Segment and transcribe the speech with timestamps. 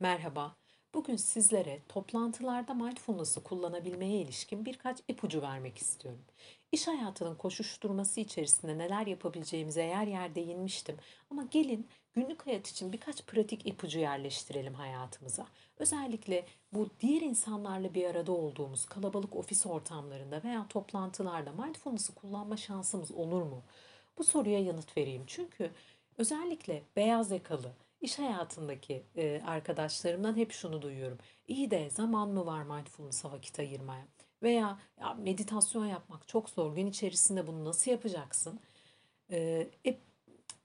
[0.00, 0.56] Merhaba.
[0.94, 6.24] Bugün sizlere toplantılarda mindfulness'ı kullanabilmeye ilişkin birkaç ipucu vermek istiyorum.
[6.72, 10.96] İş hayatının koşuşturması içerisinde neler yapabileceğimize yer yer değinmiştim.
[11.30, 15.46] Ama gelin günlük hayat için birkaç pratik ipucu yerleştirelim hayatımıza.
[15.78, 23.12] Özellikle bu diğer insanlarla bir arada olduğumuz kalabalık ofis ortamlarında veya toplantılarda mindfulness'ı kullanma şansımız
[23.12, 23.62] olur mu?
[24.18, 25.24] Bu soruya yanıt vereyim.
[25.26, 25.70] Çünkü
[26.18, 27.72] özellikle beyaz yakalı
[28.04, 31.18] İş hayatındaki e, arkadaşlarımdan hep şunu duyuyorum.
[31.48, 34.06] İyi de zaman mı var mindfulness'a vakit ayırmaya?
[34.42, 36.74] Veya ya meditasyon yapmak çok zor.
[36.74, 38.60] Gün içerisinde bunu nasıl yapacaksın?
[39.30, 39.98] E, e,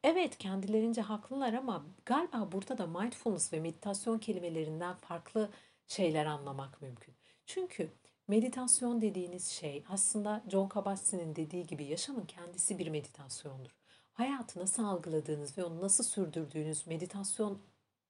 [0.03, 5.49] evet kendilerince haklılar ama galiba burada da mindfulness ve meditasyon kelimelerinden farklı
[5.88, 7.13] şeyler anlamak mümkün.
[7.45, 7.89] Çünkü
[8.27, 13.80] meditasyon dediğiniz şey aslında John Kabat-Zinn'in dediği gibi yaşamın kendisi bir meditasyondur
[14.19, 17.59] hayatı nasıl algıladığınız ve onu nasıl sürdürdüğünüz meditasyon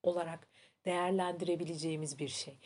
[0.04, 0.48] olarak
[0.86, 2.58] değerlendirebileceğimiz bir şey.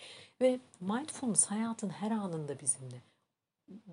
[0.42, 3.02] Ve mindfulness hayatın her anında bizimle.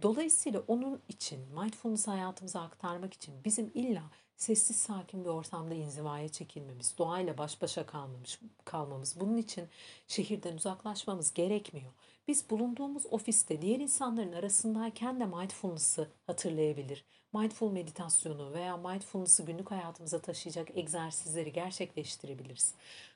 [0.02, 4.02] Dolayısıyla onun için mindfulness hayatımıza aktarmak için bizim illa
[4.40, 9.68] sessiz sakin bir ortamda inzivaya çekilmemiz, doğayla baş başa kalmamış, kalmamız, bunun için
[10.08, 11.92] şehirden uzaklaşmamız gerekmiyor.
[12.28, 17.04] Biz bulunduğumuz ofiste diğer insanların arasındayken de mindfulness'ı hatırlayabilir.
[17.32, 22.74] Mindful meditasyonu veya mindfulness'ı günlük hayatımıza taşıyacak egzersizleri gerçekleştirebiliriz.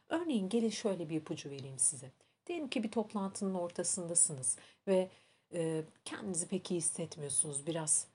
[0.08, 2.10] Örneğin gelin şöyle bir ipucu vereyim size.
[2.46, 5.10] Diyelim ki bir toplantının ortasındasınız ve
[5.54, 7.66] e, kendinizi pek iyi hissetmiyorsunuz.
[7.66, 8.06] Biraz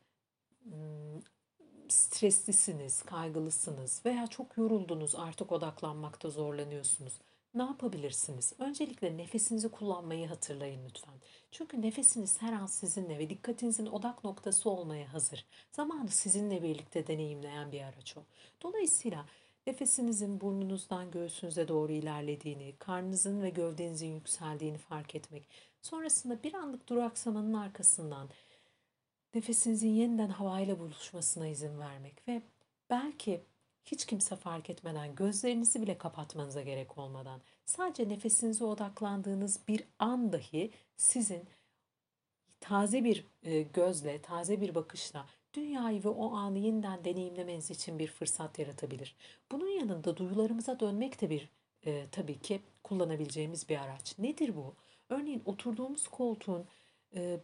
[1.94, 7.14] streslisiniz, kaygılısınız veya çok yoruldunuz, artık odaklanmakta zorlanıyorsunuz.
[7.54, 8.54] Ne yapabilirsiniz?
[8.60, 11.14] Öncelikle nefesinizi kullanmayı hatırlayın lütfen.
[11.52, 15.46] Çünkü nefesiniz her an sizinle ve dikkatinizin odak noktası olmaya hazır.
[15.72, 18.22] Zamanı sizinle birlikte deneyimleyen bir araç o.
[18.62, 19.26] Dolayısıyla
[19.68, 25.48] nefesinizin burnunuzdan göğsünüze doğru ilerlediğini, karnınızın ve gövdenizin yükseldiğini fark etmek.
[25.82, 28.30] Sonrasında bir anlık duraksamanın arkasından
[29.36, 32.42] nefesinizin yeniden havayla buluşmasına izin vermek ve
[32.90, 33.42] belki
[33.86, 40.72] hiç kimse fark etmeden, gözlerinizi bile kapatmanıza gerek olmadan, sadece nefesinize odaklandığınız bir an dahi
[40.98, 41.44] sizin
[42.60, 48.08] taze bir e, gözle, taze bir bakışla dünyayı ve o anı yeniden deneyimlemeniz için bir
[48.08, 49.16] fırsat yaratabilir.
[49.52, 51.50] Bunun yanında duyularımıza dönmek de bir
[51.86, 54.20] e, tabii ki kullanabileceğimiz bir araç.
[54.20, 54.76] Nedir bu?
[55.10, 56.66] Örneğin oturduğumuz koltuğun
[57.16, 57.40] e,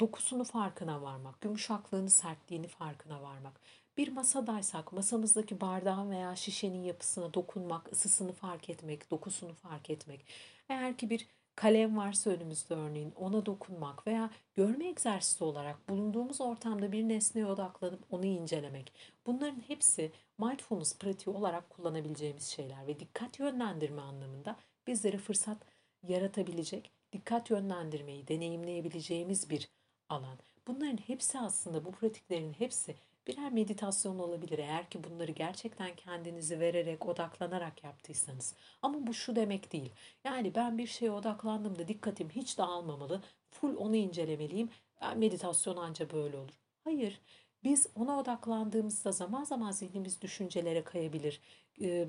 [0.00, 3.60] dokusunu farkına varmak, yumuşaklığını, sertliğini farkına varmak.
[3.96, 10.26] Bir masadaysak masamızdaki bardağın veya şişenin yapısına dokunmak, ısısını fark etmek, dokusunu fark etmek.
[10.68, 16.92] Eğer ki bir kalem varsa önümüzde örneğin ona dokunmak veya görme egzersizi olarak bulunduğumuz ortamda
[16.92, 18.92] bir nesneye odaklanıp onu incelemek.
[19.26, 25.58] Bunların hepsi mindfulness pratiği olarak kullanabileceğimiz şeyler ve dikkat yönlendirme anlamında bizlere fırsat
[26.02, 29.68] yaratabilecek, dikkat yönlendirmeyi deneyimleyebileceğimiz bir
[30.12, 30.38] alan.
[30.66, 32.94] Bunların hepsi aslında bu pratiklerin hepsi
[33.26, 38.54] birer meditasyon olabilir eğer ki bunları gerçekten kendinizi vererek, odaklanarak yaptıysanız.
[38.82, 39.92] Ama bu şu demek değil.
[40.24, 44.70] Yani ben bir şeye odaklandığımda dikkatim hiç dağılmamalı, full onu incelemeliyim.
[45.16, 46.54] Meditasyon anca böyle olur.
[46.84, 47.20] Hayır,
[47.64, 51.40] biz ona odaklandığımızda zaman zaman zihnimiz düşüncelere kayabilir.
[51.82, 52.08] E,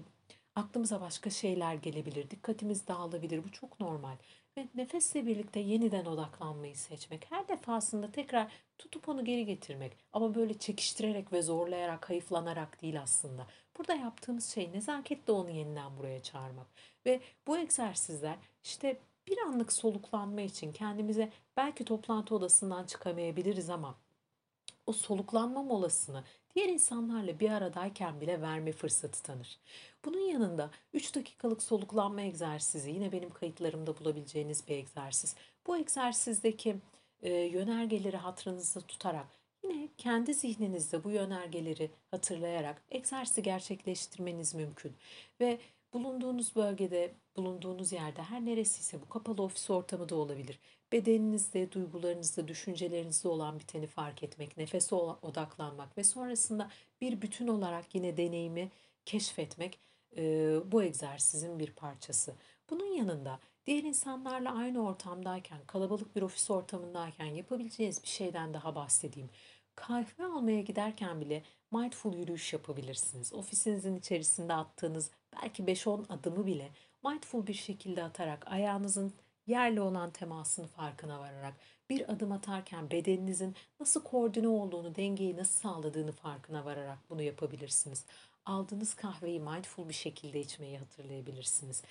[0.55, 3.43] aklımıza başka şeyler gelebilir, dikkatimiz dağılabilir.
[3.43, 4.15] Bu çok normal
[4.57, 7.31] ve nefesle birlikte yeniden odaklanmayı seçmek.
[7.31, 9.97] Her defasında tekrar tutup onu geri getirmek.
[10.13, 13.47] Ama böyle çekiştirerek ve zorlayarak, hayıflanarak değil aslında.
[13.77, 16.67] Burada yaptığımız şey nezaketle onu yeniden buraya çağırmak.
[17.05, 18.97] Ve bu egzersizler işte
[19.27, 23.95] bir anlık soluklanma için kendimize belki toplantı odasından çıkamayabiliriz ama
[24.85, 26.23] o soluklanma molasını
[26.55, 29.59] diğer insanlarla bir aradayken bile verme fırsatı tanır.
[30.05, 35.35] Bunun yanında 3 dakikalık soluklanma egzersizi yine benim kayıtlarımda bulabileceğiniz bir egzersiz.
[35.67, 36.75] Bu egzersizdeki
[37.21, 39.27] e, yönergeleri hatırınızda tutarak
[39.63, 44.93] yine kendi zihninizde bu yönergeleri hatırlayarak egzersizi gerçekleştirmeniz mümkün.
[45.39, 45.59] Ve
[45.93, 50.59] bulunduğunuz bölgede, bulunduğunuz yerde her neresiyse bu kapalı ofis ortamı da olabilir.
[50.91, 56.69] Bedeninizde, duygularınızda, düşüncelerinizde olan biteni fark etmek, nefese odaklanmak ve sonrasında
[57.01, 58.71] bir bütün olarak yine deneyimi
[59.05, 59.79] keşfetmek
[60.17, 62.35] e, bu egzersizin bir parçası.
[62.69, 69.29] Bunun yanında diğer insanlarla aynı ortamdayken, kalabalık bir ofis ortamındayken yapabileceğiniz bir şeyden daha bahsedeyim.
[69.75, 73.33] Kahve almaya giderken bile mindful yürüyüş yapabilirsiniz.
[73.33, 76.69] Ofisinizin içerisinde attığınız belki 5-10 adımı bile
[77.05, 79.13] mindful bir şekilde atarak ayağınızın
[79.47, 81.53] yerle olan temasını farkına vararak
[81.89, 88.05] bir adım atarken bedeninizin nasıl koordine olduğunu, dengeyi nasıl sağladığını farkına vararak bunu yapabilirsiniz
[88.45, 91.83] aldığınız kahveyi mindful bir şekilde içmeyi hatırlayabilirsiniz.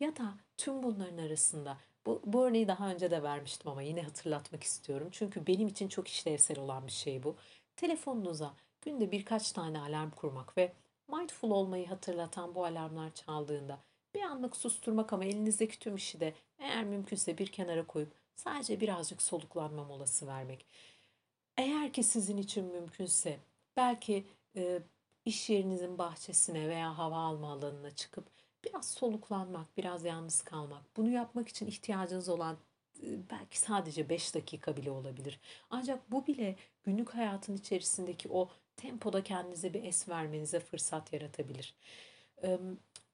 [0.00, 4.62] Ya da tüm bunların arasında bu, bu örneği daha önce de vermiştim ama yine hatırlatmak
[4.62, 5.08] istiyorum.
[5.12, 7.36] Çünkü benim için çok işlevsel olan bir şey bu.
[7.76, 10.72] Telefonunuza günde birkaç tane alarm kurmak ve
[11.16, 13.78] mindful olmayı hatırlatan bu alarmlar çaldığında
[14.14, 19.22] bir anlık susturmak ama elinizdeki tüm işi de eğer mümkünse bir kenara koyup sadece birazcık
[19.22, 20.66] soluklanma molası vermek.
[21.56, 23.38] Eğer ki sizin için mümkünse
[23.76, 24.26] belki
[24.56, 24.82] e,
[25.24, 28.24] iş yerinizin bahçesine veya hava alma alanına çıkıp
[28.64, 30.96] biraz soluklanmak, biraz yalnız kalmak.
[30.96, 32.56] Bunu yapmak için ihtiyacınız olan
[33.02, 35.40] e, belki sadece 5 dakika bile olabilir.
[35.70, 38.48] Ancak bu bile günlük hayatın içerisindeki o
[38.80, 41.74] tempoda kendinize bir es vermenize fırsat yaratabilir.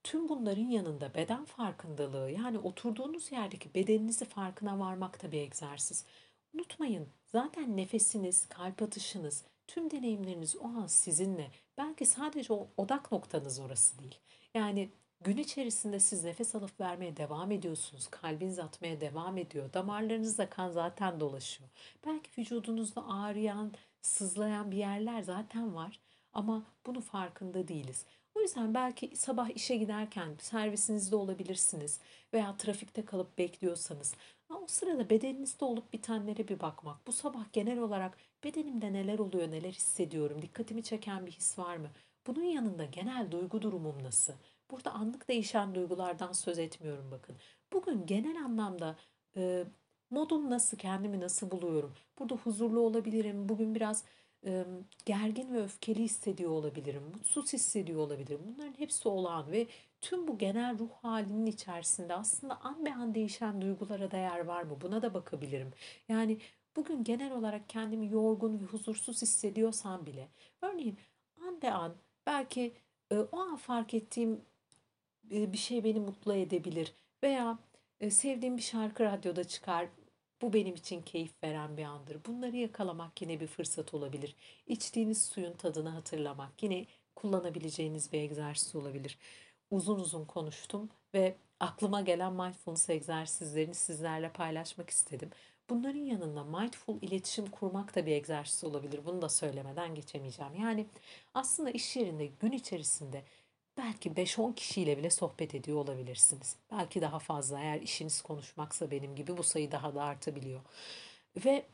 [0.03, 6.05] Tüm bunların yanında beden farkındalığı yani oturduğunuz yerdeki bedeninizi farkına varmak da bir egzersiz.
[6.53, 11.51] Unutmayın zaten nefesiniz, kalp atışınız, tüm deneyimleriniz o an sizinle.
[11.77, 14.19] Belki sadece o odak noktanız orası değil.
[14.53, 14.89] Yani
[15.21, 18.07] gün içerisinde siz nefes alıp vermeye devam ediyorsunuz.
[18.07, 19.73] Kalbiniz atmaya devam ediyor.
[19.73, 21.69] Damarlarınızda kan zaten dolaşıyor.
[22.05, 25.99] Belki vücudunuzda ağrıyan, sızlayan bir yerler zaten var.
[26.33, 28.05] Ama bunu farkında değiliz.
[28.35, 31.99] O yüzden belki sabah işe giderken servisinizde olabilirsiniz
[32.33, 34.15] veya trafikte kalıp bekliyorsanız
[34.49, 37.07] o sırada bedeninizde olup bitenlere bir bakmak.
[37.07, 41.89] Bu sabah genel olarak bedenimde neler oluyor, neler hissediyorum, dikkatimi çeken bir his var mı?
[42.27, 44.33] Bunun yanında genel duygu durumum nasıl?
[44.71, 47.35] Burada anlık değişen duygulardan söz etmiyorum bakın.
[47.73, 48.95] Bugün genel anlamda
[49.35, 49.65] e,
[50.09, 51.93] modum nasıl, kendimi nasıl buluyorum?
[52.19, 53.49] Burada huzurlu olabilirim.
[53.49, 54.03] Bugün biraz
[55.05, 58.39] gergin ve öfkeli hissediyor olabilirim, mutsuz hissediyor olabilirim.
[58.45, 59.67] Bunların hepsi olağan ve
[60.01, 64.77] tüm bu genel ruh halinin içerisinde aslında an be an değişen duygulara değer var mı?
[64.81, 65.71] Buna da bakabilirim.
[66.09, 66.37] Yani
[66.75, 70.27] bugün genel olarak kendimi yorgun ve huzursuz hissediyorsam bile
[70.61, 70.97] örneğin
[71.47, 71.95] an be an
[72.25, 72.73] belki
[73.31, 74.41] o an fark ettiğim
[75.23, 76.93] bir şey beni mutlu edebilir
[77.23, 77.59] veya
[78.09, 79.87] sevdiğim bir şarkı radyoda çıkar
[80.41, 82.17] bu benim için keyif veren bir andır.
[82.25, 84.35] Bunları yakalamak yine bir fırsat olabilir.
[84.67, 86.85] İçtiğiniz suyun tadını hatırlamak yine
[87.15, 89.17] kullanabileceğiniz bir egzersiz olabilir.
[89.71, 95.29] Uzun uzun konuştum ve aklıma gelen mindfulness egzersizlerini sizlerle paylaşmak istedim.
[95.69, 99.01] Bunların yanında mindful iletişim kurmak da bir egzersiz olabilir.
[99.05, 100.55] Bunu da söylemeden geçemeyeceğim.
[100.55, 100.85] Yani
[101.33, 103.23] aslında iş yerinde gün içerisinde
[103.77, 106.55] belki 5-10 kişiyle bile sohbet ediyor olabilirsiniz.
[106.71, 110.61] Belki daha fazla eğer işiniz konuşmaksa benim gibi bu sayı daha da artabiliyor.
[111.45, 111.65] Ve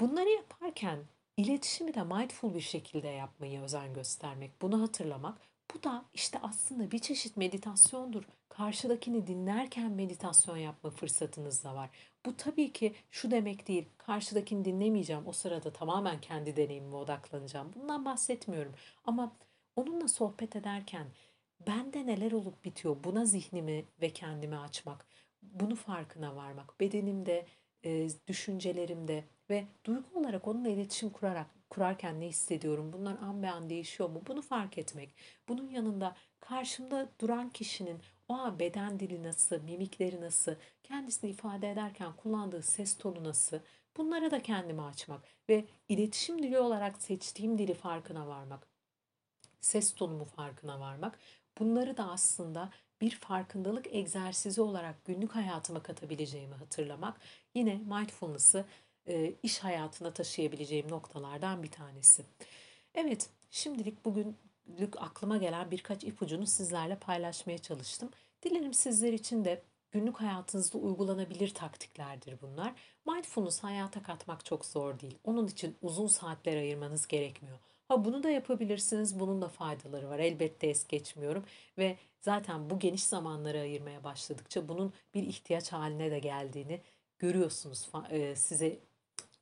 [0.00, 0.98] bunları yaparken
[1.36, 5.38] iletişimi de mindful bir şekilde yapmayı özen göstermek, bunu hatırlamak
[5.74, 8.24] bu da işte aslında bir çeşit meditasyondur.
[8.48, 11.90] Karşıdakini dinlerken meditasyon yapma fırsatınız da var.
[12.26, 13.88] Bu tabii ki şu demek değil.
[13.98, 15.26] Karşıdakini dinlemeyeceğim.
[15.26, 17.72] O sırada tamamen kendi deneyimime odaklanacağım.
[17.74, 18.72] Bundan bahsetmiyorum.
[19.04, 19.32] Ama
[19.76, 21.06] onunla sohbet ederken
[21.66, 25.06] bende neler olup bitiyor buna zihnimi ve kendimi açmak,
[25.42, 27.46] bunu farkına varmak, bedenimde,
[27.84, 32.92] e, düşüncelerimde ve duygu olarak onunla iletişim kurarak kurarken ne hissediyorum?
[32.92, 34.22] Bunlar an be an değişiyor mu?
[34.26, 35.14] Bunu fark etmek.
[35.48, 42.12] Bunun yanında karşımda duran kişinin o an beden dili nasıl, mimikleri nasıl, kendisini ifade ederken
[42.16, 43.58] kullandığı ses tonu nasıl?
[43.96, 48.68] Bunlara da kendimi açmak ve iletişim dili olarak seçtiğim dili farkına varmak.
[49.60, 51.18] Ses tonumu farkına varmak.
[51.58, 52.70] Bunları da aslında
[53.00, 57.20] bir farkındalık egzersizi olarak günlük hayatıma katabileceğimi hatırlamak
[57.54, 58.64] yine mindfulness'ı
[59.08, 62.24] e, iş hayatına taşıyabileceğim noktalardan bir tanesi.
[62.94, 68.10] Evet, şimdilik bugünlük aklıma gelen birkaç ipucunu sizlerle paylaşmaya çalıştım.
[68.42, 69.62] Dilerim sizler için de
[69.92, 72.72] günlük hayatınızda uygulanabilir taktiklerdir bunlar.
[73.06, 75.18] Mindfulness hayata katmak çok zor değil.
[75.24, 77.58] Onun için uzun saatler ayırmanız gerekmiyor.
[77.88, 79.20] Ha bunu da yapabilirsiniz.
[79.20, 80.18] Bunun da faydaları var.
[80.18, 81.44] Elbette es geçmiyorum
[81.78, 86.80] ve zaten bu geniş zamanları ayırmaya başladıkça bunun bir ihtiyaç haline de geldiğini
[87.18, 87.88] görüyorsunuz.
[88.10, 88.78] E, size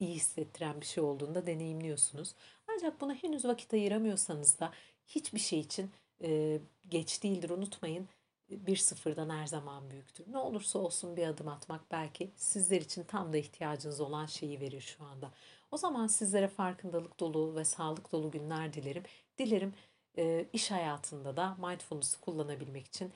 [0.00, 2.34] iyi hissettiren bir şey olduğunda deneyimliyorsunuz.
[2.68, 4.72] Ancak buna henüz vakit ayıramıyorsanız da
[5.06, 5.90] hiçbir şey için
[6.22, 8.08] e, geç değildir unutmayın.
[8.50, 10.24] Bir sıfırdan her zaman büyüktür.
[10.32, 14.80] Ne olursa olsun bir adım atmak belki sizler için tam da ihtiyacınız olan şeyi verir
[14.80, 15.32] şu anda.
[15.72, 19.02] O zaman sizlere farkındalık dolu ve sağlık dolu günler dilerim.
[19.38, 19.74] Dilerim
[20.18, 23.12] e, iş hayatında da mindfulness'ı kullanabilmek için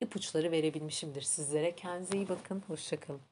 [0.00, 1.76] ipuçları verebilmişimdir sizlere.
[1.76, 2.62] Kendinize iyi bakın.
[2.68, 3.22] Hoşçakalın.